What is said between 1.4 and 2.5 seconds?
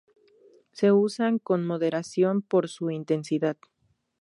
moderación